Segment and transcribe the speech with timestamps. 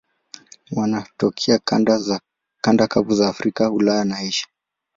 [0.71, 1.59] Wanatokea
[2.61, 4.47] kanda kavu za Afrika, Ulaya na Asia.